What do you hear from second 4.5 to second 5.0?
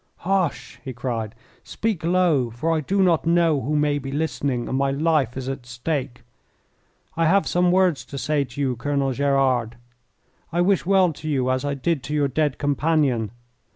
and my